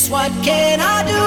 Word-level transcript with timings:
Just 0.00 0.12
what 0.12 0.32
can 0.42 0.80
I 0.80 1.02
do? 1.12 1.26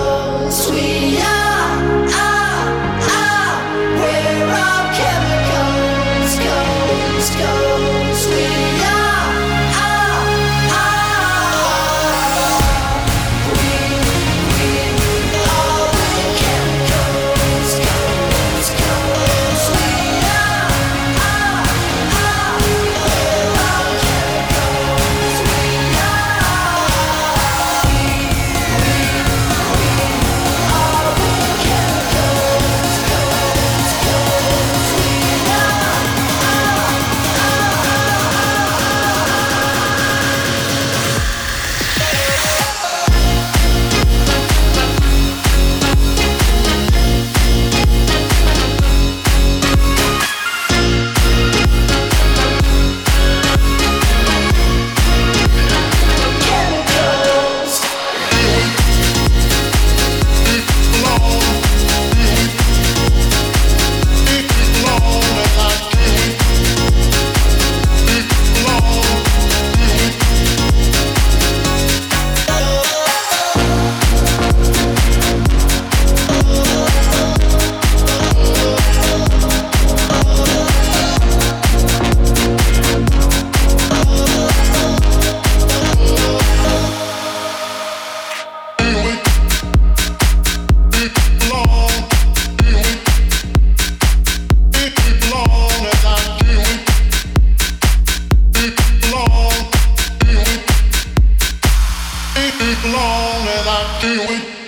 long 102.93 103.47
and 103.55 103.67
I 103.69 103.99
do 104.01 104.13
it. 104.35 104.60